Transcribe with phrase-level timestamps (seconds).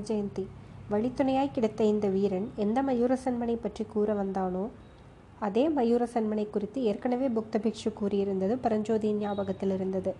[0.00, 0.42] வைஜெயந்தி
[0.92, 4.62] வழித்துணையாய் கிடைத்த இந்த வீரன் எந்த மயூரசன்மனை பற்றி கூற வந்தானோ
[5.46, 10.12] அதே மயூரசன்மனை குறித்து ஏற்கனவே புக்த பிக்ஷு கூறியிருந்தது பரஞ்சோதியின் ஞாபகத்தில் இருந்தது.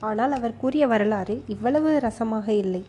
[0.00, 2.82] ஆனால் அவர் கூறிய வரலாறு இவ்வளவு ரசமாக இல்லை.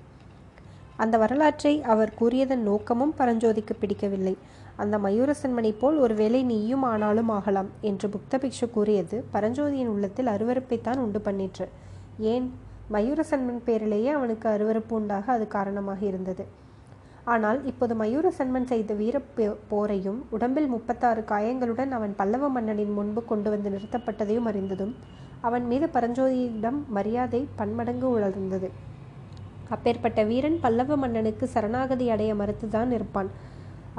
[0.98, 4.36] அந்த வரலாற்றை அவர் கூறியதன் நோக்கமும் பரஞ்சோதிக்கு பிடிக்கவில்லை.
[4.84, 11.22] அந்த மயூரசன்மனை போல் ஒருவேளை நீயும் ஆனாலும் ஆகலாம் என்று புக்த பிக்ஷு கூறியது பரஞ்சோதியின் உள்ளத்தில் அருவறுப்பைத்தான் உண்டு
[11.28, 11.68] பண்ணிற்று.
[12.34, 12.48] ஏன்?
[12.94, 16.44] மயூரசன்மன் பேரிலேயே அவனுக்கு அருவருப்பு உண்டாக அது காரணமாக இருந்தது.
[17.34, 19.18] ஆனால் இப்போது மயூரசன்மன் செய்த வீர
[19.72, 24.94] போரையும் உடம்பில் முப்பத்தாறு காயங்களுடன் அவன் பல்லவ மன்னனின் முன்பு கொண்டு வந்து நிறுத்தப்பட்டதையும் அறிந்ததும்
[25.48, 28.70] அவன் மீது பரஞ்சோதியிடம் மரியாதை பன்மடங்கு உணர்ந்தது
[29.74, 33.30] அப்பேற்பட்ட வீரன் பல்லவ மன்னனுக்கு சரணாகதி அடைய மறுத்துதான் இருப்பான்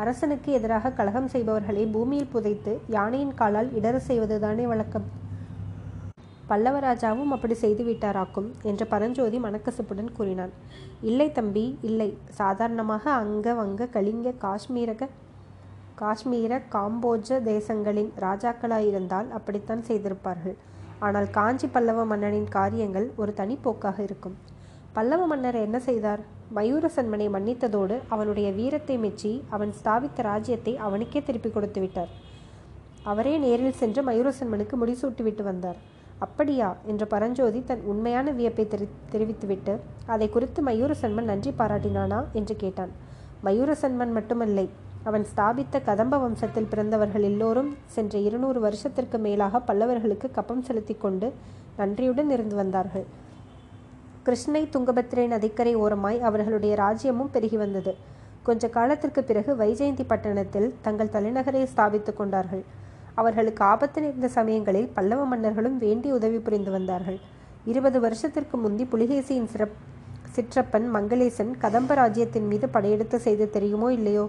[0.02, 5.06] அரசனுக்கு எதிராக கலகம் செய்பவர்களை பூமியில் புதைத்து யானையின் காலால் இடர செய்வதுதானே வழக்கம்.
[6.50, 10.52] பல்லவராஜாவும் அப்படி செய்து விட்டாராக்கும் என்று பரஞ்சோதி மனக்கசப்புடன் கூறினான்.
[11.10, 12.10] இல்லை தம்பி இல்லை.
[12.38, 15.08] சாதாரணமாக அங்க வங்க கலிங்க காஷ்மீரக
[16.00, 20.56] காஷ்மீர காம்போஜ தேசங்களின் ராஜாக்களாயிருந்தால் அப்படித்தான் செய்திருப்பார்கள்.
[21.06, 24.36] ஆனால் காஞ்சி பல்லவ மன்னனின் காரியங்கள் ஒரு தனிப்போக்காக இருக்கும்.
[24.96, 26.22] பல்லவ மன்னர் என்ன செய்தார்?
[26.56, 32.12] மயூரசன்மனை மன்னித்ததோடு அவனுடைய வீரத்தை மெச்சி அவன் ஸ்தாபித்த ராஜ்யத்தை அவனுக்கே திருப்பி கொடுத்து விட்டார்
[33.12, 35.78] அவரே நேரில் சென்று மயூரசன்மனுக்கு முடிசூட்டிவிட்டு வந்தார்.
[36.18, 36.76] அப்படியா?
[36.86, 42.24] என்று பரஞ்சோதி தன் உண்மையான வியப்பை தெரி தெரிவித்துவிட்டு அதை குறித்து மயூரசன்மன் நன்றி பாராட்டினானா?
[42.32, 42.90] என்று கேட்டான்.
[43.44, 44.70] மயூரசன்மன் மட்டுமல்லை
[45.02, 51.32] அவன் ஸ்தாபித்த கதம்ப வம்சத்தில் பிறந்தவர்கள் எல்லோரும் சென்ற இருநூறு வருஷத்திற்கு மேலாக பல்லவர்களுக்கு கப்பம் செலுத்தி கொண்டு
[51.76, 53.04] நன்றியுடன் இருந்து வந்தார்கள்.
[54.22, 57.94] கிருஷ்ணை துங்கபத்திரை நதிக்கரை ஓரமாய் அவர்களுடைய ராஜ்யமும் பெருகி வந்தது.
[58.42, 62.64] கொஞ்ச காலத்திற்கு பிறகு வைஜெயந்தி பட்டணத்தில் தங்கள் தலைநகரை ஸ்தாபித்துக் கொண்டார்கள்.
[63.18, 67.18] அவர்களுக்கு ஆபத்து நேர்ந்த சமயங்களில் பல்லவ மன்னர்களும் வேண்டி உதவி புரிந்து வந்தார்கள்.
[67.64, 69.76] இருபது வருஷத்திற்கு முந்தி புலிகேசியின் சிறப்
[70.34, 74.24] சிற்றப்பன் மங்களேசன் கதம்ப ராஜ்யத்தின் மீது படையெடுத்து செய்து தெரியுமோ இல்லையோ?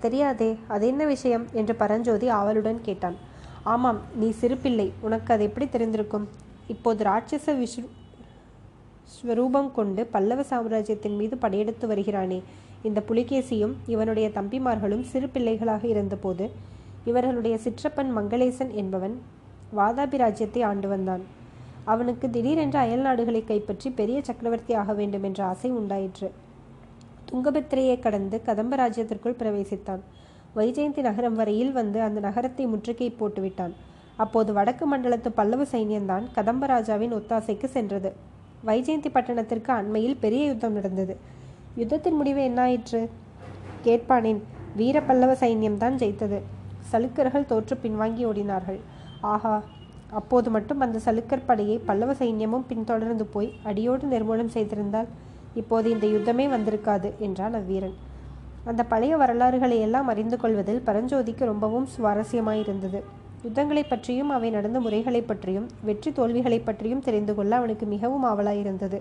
[0.00, 1.44] தெரியாதே அது என்ன விஷயம்?
[1.52, 3.16] என்று பரஞ்சோதி ஆவலுடன் கேட்டான்.
[3.62, 6.26] ஆமாம் நீ சிறுப்பிள்ளை உனக்கு அது எப்படி தெரிந்திருக்கும்?
[6.66, 7.88] இப்போது ராட்சச விஷ்ணு
[9.14, 12.38] ஸ்வரூபம் கொண்டு பல்லவ சாம்ராஜ்யத்தின் மீது படையெடுத்து வருகிறானே.
[12.82, 16.46] இந்த புலிகேசியும் இவனுடைய தம்பிமார்களும் சிறு பிள்ளைகளாக இருந்தபோது
[17.10, 19.16] இவர்களுடைய சிற்றப்பன் மங்களேசன் என்பவன்
[19.78, 21.24] வாதாபி ராஜ்யத்தை ஆண்டு வந்தான்.
[21.92, 26.28] அவனுக்கு திடீரென்று அயல் நாடுகளை கைப்பற்றி பெரிய சக்கரவர்த்தி ஆக வேண்டும் என்ற ஆசை உண்டாயிற்று.
[27.28, 30.02] துங்கபத்திரையை கடந்து கதம்ப ராஜ்யத்திற்குள் பிரவேசித்தான்.
[30.56, 33.74] வைஜெயந்தி நகரம் வரையில் வந்து அந்த நகரத்தை முற்றுகை போட்டுவிட்டான்.
[34.16, 38.10] அப்போது வடக்கு மண்டலத்து பல்லவ சைன்யம்தான் கதம்ப ராஜாவின் ஒத்தாசைக்கு சென்றது.
[38.66, 41.16] வைஜெயந்தி பட்டணத்திற்கு அண்மையில் பெரிய யுத்தம் நடந்தது.
[41.76, 43.02] யுத்தத்தின் முடிவு என்னாயிற்று?
[43.84, 44.40] கேட்பானேன்.
[44.76, 46.38] வீர பல்லவ சைன்யம்தான் ஜெயித்தது.
[46.92, 48.80] சலுக்கர்கள் தோற்று பின்வாங்கி ஓடினார்கள்.
[49.32, 49.54] ஆஹா
[50.18, 55.08] அப்போது மட்டும் அந்த சலுக்கர் படையை பல்லவ சைன்யமும் பின்தொடர்ந்து போய் அடியோடு நிர்மூலம் செய்திருந்தால்
[55.60, 57.96] இப்போது இந்த யுத்தமே வந்திருக்காது என்றான் அவ்வீரன்.
[58.70, 63.00] அந்த பழைய வரலாறுகளை எல்லாம் அறிந்து கொள்வதில் பரஞ்சோதிக்கு ரொம்பவும் சுவாரஸ்யமாயிருந்தது.
[63.44, 68.98] யுத்தங்களை பற்றியும் அவை நடந்த முறைகளை பற்றியும் வெற்றி தோல்விகளை பற்றியும் தெரிந்து கொள்ள அவனுக்கு மிகவும் ஆவலாயிருந்தது.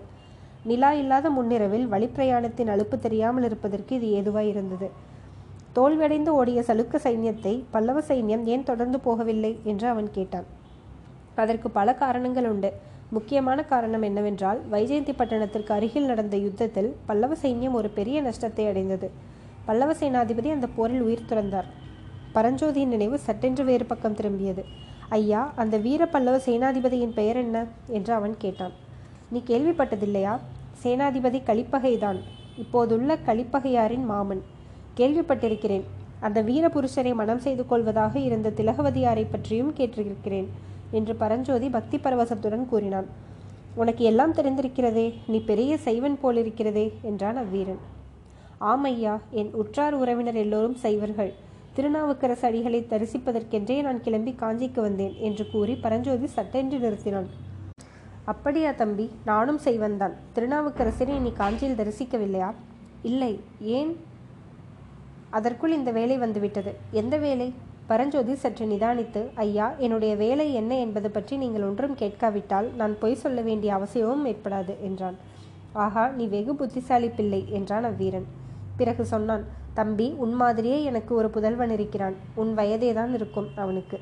[0.70, 4.88] நிலா இல்லாத முன்னிரவில் வழிப்பிரயாணத்தின் அலுப்பு தெரியாமல் இருப்பதற்கு இது ஏதுவாயிருந்தது.
[5.78, 10.46] தோல்வியடைந்து ஓடிய சலுக்க சைன்யத்தை பல்லவ சைன்யம் ஏன் தொடர்ந்து போகவில்லை என்று அவன் கேட்டான்.
[11.36, 12.74] அதற்கு பல காரணங்கள் உண்டு.
[13.10, 19.12] முக்கியமான காரணம் என்னவென்றால் வைஜெயந்தி பட்டணத்திற்கு அருகில் நடந்த யுத்தத்தில் பல்லவ சைன்யம் ஒரு பெரிய நஷ்டத்தை அடைந்தது.
[19.66, 21.70] பல்லவ சேனாதிபதி அந்த போரில் உயிர் துறந்தார்.
[22.36, 24.64] பரஞ்சோதியின் நினைவு சட்டென்று வேறு பக்கம் திரும்பியது.
[25.10, 27.66] ஐயா அந்த வீர பல்லவ சேனாதிபதியின் பெயர் என்ன?
[27.88, 28.72] என்று அவன் கேட்டான்.
[29.30, 30.40] நீ கேள்விப்பட்டதில்லையா?
[30.84, 32.20] சேனாதிபதி கலிப்பகைதான்.
[32.58, 34.56] இப்போதுள்ள கலிப்பகையாரின் மாமன்.
[34.98, 35.84] கேள்விப்பட்டிருக்கிறேன்.
[36.20, 40.48] அந்த வீரபுருஷரை மனம் செய்து கொள்வதாக இருந்த திலகவதியாரை பற்றியும் கேட்டிருக்கிறேன்
[40.92, 43.08] என்று பரஞ்சோதி பக்தி பரவசத்துடன் கூறினான்.
[43.76, 47.82] உனக்கு எல்லாம் தெரிந்திருக்கிறதே நீ பெரிய சைவன் போலிருக்கிறதே என்றான் அவ்வீரன்.
[48.62, 51.34] ஆமையா என் உற்றார் உறவினர் எல்லோரும் சைவர்கள்.
[51.76, 57.28] திருநாவுக்கரசு அடிகளை தரிசிப்பதற்கென்றே நான் கிளம்பி காஞ்சிக்கு வந்தேன் என்று கூறி பரஞ்சோதி சட்டென்று நிறுத்தினான்.
[58.26, 62.54] அப்படியா தம்பி நானும் செய்வந்தான் திருநாவுக்கரசரை நீ காஞ்சியில் தரிசிக்கவில்லையா?
[63.04, 63.40] இல்லை.
[63.62, 64.07] ஏன்?
[65.30, 66.76] அதற்குள் இந்த வேலை வந்துவிட்டது.
[66.92, 67.54] எந்த வேலை?
[67.88, 73.42] பரஞ்சோதி சற்று நிதானித்து ஐயா என்னுடைய வேலை என்ன என்பது பற்றி நீங்கள் ஒன்றும் கேட்காவிட்டால் நான் பொய் சொல்ல
[73.42, 75.16] வேண்டிய அவசியமும் ஏற்படாது என்றான்.
[75.74, 78.28] ஆஹா நீ வெகு புத்திசாலி பிள்ளை என்றான் அவ்வீரன்.
[78.78, 82.16] பிறகு சொன்னான் தம்பி உன் மாதிரியே எனக்கு ஒரு புதல்வன் இருக்கிறான்.
[82.36, 84.00] உன் வயதே தான் இருக்கும் அவனுக்கு.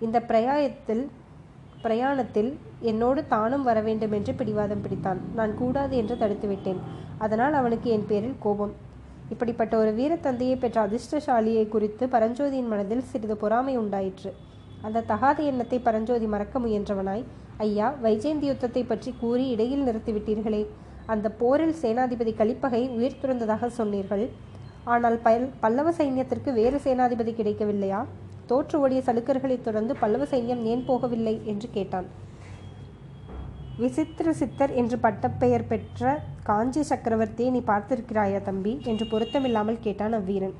[0.00, 1.08] இந்த பிரயாயத்தில்
[1.82, 5.20] பிரயாணத்தில் என்னோடு தானும் வர வேண்டும் என்று பிடிவாதம் பிடித்தான்.
[5.34, 6.80] நான் கூடாது என்று தடுத்துவிட்டேன்.
[7.18, 8.74] அதனால் அவனுக்கு என் பேரில் கோபம்.
[9.32, 14.30] இப்படிப்பட்ட ஒரு வீரத்தந்தையை பெற்ற அதிர்ஷ்டசாலியை குறித்து பரஞ்சோதியின் மனதில் சிறிது பொறாமை உண்டாயிற்று.
[14.86, 17.24] அந்த தகாத எண்ணத்தை பரஞ்சோதி மறக்க முயன்றவனாய்
[17.66, 20.62] ஐயா வைஜெயந்தி யுத்தத்தை பற்றி கூறி இடையில் நிறுத்திவிட்டீர்களே.
[21.06, 24.24] அந்த போரில் சேனாதிபதி கலிப்பகை உயிர் துறந்ததாக சொன்னீர்கள்.
[24.84, 28.00] ஆனால் பல் பல்லவ சைன்யத்திற்கு வேறு சேனாதிபதி கிடைக்கவில்லையா?
[28.46, 31.34] தோற்று ஓடிய சலுக்கர்களைத் தொடர்ந்து பல்லவ சைன்யம் ஏன் போகவில்லை?
[31.44, 32.06] என்று கேட்டான்.
[33.80, 36.02] விசித்திர சித்தர் என்று பட்டப்பெயர் பெற்ற
[36.46, 38.72] காஞ்சி சக்கரவர்த்தியை நீ பார்த்திருக்கிறாயா தம்பி?
[38.90, 40.54] என்று பொருத்தமில்லாமல் கேட்டான் அவ்வீரன்.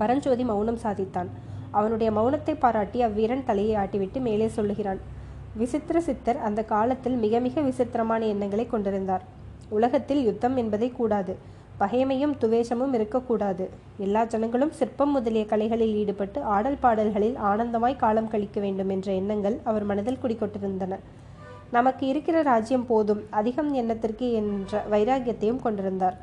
[0.00, 1.30] பரஞ்சோதி மௌனம் சாதித்தான்.
[1.78, 5.00] அவனுடைய மௌனத்தை பாராட்டி அவ்வீரன் தலையை ஆட்டிவிட்டு மேலே சொல்லுகிறான்
[5.60, 9.24] விசித்திர சித்தர் அந்த காலத்தில் மிக மிக விசித்திரமான எண்ணங்களை கொண்டிருந்தார்.
[9.76, 11.32] உலகத்தில் யுத்தம் என்பதை கூடாது
[11.80, 13.64] பகைமையும் துவேஷமும் இருக்கக்கூடாது.
[14.04, 19.86] எல்லா ஜனங்களும் சிற்பம் முதலிய கலைகளில் ஈடுபட்டு ஆடல் பாடல்களில் ஆனந்தமாய் காலம் கழிக்க வேண்டும் என்ற எண்ணங்கள் அவர்
[19.92, 20.96] மனதில் குடிக்கொண்டிருந்தன
[21.70, 26.16] நமக்கு இருக்கிற ராஜ்யம் போதும் அதிகம் எண்ணத்திற்கு என்ற வைராகியத்தையும் கொண்டிருந்தார்.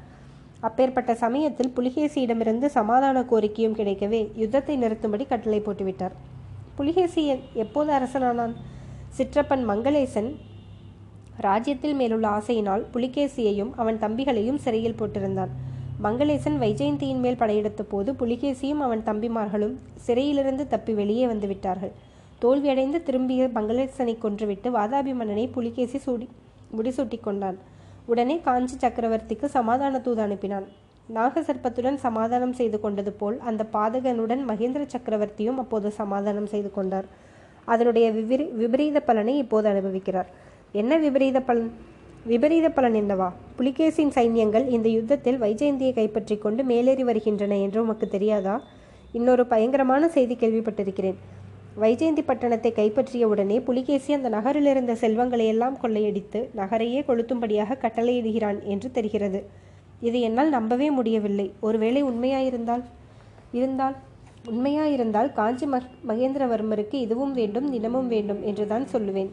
[0.60, 6.16] அப்பேற்பட்ட சமயத்தில் புலிகேசியிடமிருந்து சமாதான கோரிக்கையும் கிடைக்கவே யுத்தத்தை நிறுத்தும்படி கட்டளை போட்டுவிட்டார்.
[6.76, 7.24] புலிகேசி
[7.64, 8.56] எப்போது அரசனானான்?
[9.18, 10.30] சிற்றப்பன் மங்களேசன்
[11.38, 15.54] ராஜ்யத்தில் மேலுள்ள ஆசையினால் புலிகேசியையும் அவன் தம்பிகளையும் சிறையில் போட்டிருந்தான்.
[16.04, 21.94] மங்களேசன் வைஜெயந்தியின் மேல் படையெடுத்த போது புலிகேசியும் அவன் தம்பிமார்களும் சிறையிலிருந்து தப்பி வெளியே வந்து விட்டார்கள்.
[22.42, 26.28] தோல்வியடைந்து திரும்பிய மங்களேசனை கொன்றுவிட்டு வாதாபி மன்னனை புலிகேசி சூடி
[26.78, 27.58] முடிசூட்டி கொண்டான்
[28.12, 30.66] உடனே காஞ்சி சக்கரவர்த்திக்கு சமாதான தூது அனுப்பினான்.
[31.16, 37.08] நாகசர்ப்பத்துடன் சமாதானம் செய்து கொண்டது போல் அந்த பாதகனுடன் மகேந்திர சக்கரவர்த்தியும் அப்போது சமாதானம் செய்து கொண்டார்.
[37.74, 40.30] அதனுடைய விபரீ விபரீத பலனை இப்போது அனுபவிக்கிறார்.
[40.82, 41.70] என்ன விபரீத பலன்?
[42.32, 43.30] விபரீத பலன் என்னவா?
[43.58, 48.56] புலிகேசின் சைன்யங்கள் இந்த யுத்தத்தில் வைஜெயந்தியை கைப்பற்றி கொண்டு மேலேறி வருகின்றன என்று உமக்கு தெரியாதா?
[49.20, 51.20] இன்னொரு பயங்கரமான செய்தி கேள்விப்பட்டிருக்கிறேன்.
[51.82, 58.92] வைஜெயந்தி பட்டணத்தை கைப்பற்றிய உடனே புலிகேசி அந்த நகரில் இருந்த செல்வங்களை எல்லாம் கொள்ளையடித்து நகரையே கொளுத்தும்படியாக கட்டளையிடுகிறான் என்று
[58.92, 59.40] தெரிகிறது.
[60.00, 61.52] இது என்னால் நம்பவே முடியவில்லை.
[61.60, 62.84] ஒருவேளை உண்மையாயிருந்தால்?
[63.52, 63.96] இருந்தால்?
[64.52, 65.68] உண்மையாயிருந்தால் காஞ்சி
[66.10, 69.32] மகேந்திரவர்மருக்கு இதுவும் வேண்டும் தினமும் வேண்டும் என்றுதான் சொல்லுவேன்.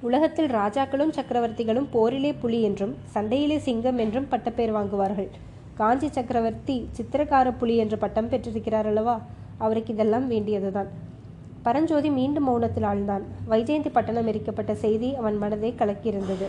[0.00, 5.30] உலகத்தில் ராஜாக்களும் சக்கரவர்த்திகளும் போரிலே புலி என்றும் சண்டையிலே சிங்கம் என்றும் பட்டப்பேர் வாங்குவார்கள்.
[5.74, 9.16] காஞ்சி சக்கரவர்த்தி சித்திரக்கார புலி என்று பட்டம் பெற்றிருக்கிறார் அல்லவா
[9.58, 11.03] அவருக்கு இதெல்லாம் வேண்டியதுதான்.
[11.66, 13.22] பரஞ்சோதி மீண்டும் மௌனத்தில் ஆழ்ந்தான்.
[13.50, 16.48] வைஜெயந்தி பட்டணம் எரிக்கப்பட்ட செய்தி அவன் மனதை கலக்கியிருந்தது.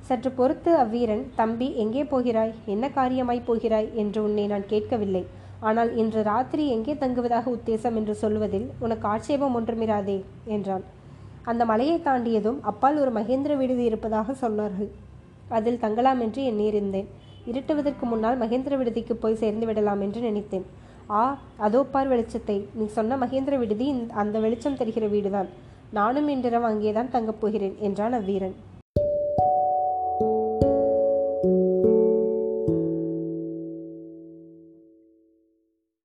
[0.00, 2.54] சற்று பொறுத்து அவ்வீரன் தம்பி எங்கே போகிறாய்?
[2.64, 3.88] என்ன காரியமாய் போகிறாய்?
[3.94, 5.22] என்று உன்னை நான் கேட்கவில்லை.
[5.60, 7.96] ஆனால் இன்று ராத்திரி எங்கே தங்குவதாக உத்தேசம்?
[7.96, 10.84] என்று சொல்வதில் உனக்கு ஆட்சேபம் ஒன்றுமிராதே என்றான்.
[11.42, 14.90] அந்த மலையை தாண்டியதும் அப்பால் ஒரு மகேந்திர விடுதி இருப்பதாக சொன்னார்கள்.
[15.48, 17.08] அதில் தங்கலாம் என்று எண்ணியிருந்தேன்.
[17.46, 20.66] இருட்டுவதற்கு முன்னால் மகேந்திர விடுதிக்கு போய் சேர்ந்து விடலாம் என்று நினைத்தேன்.
[21.10, 22.64] ஆ அதோ பார் வெளிச்சத்தை.
[22.74, 25.48] நீ சொன்ன மகேந்திர விடுதி அந்த வெளிச்சம் தெரிகிற வீடுதான்.
[25.92, 28.54] நானும் இன்றிரவு அங்கேதான் தங்கப் போகிறேன் என்றான் அவ்வீரன்.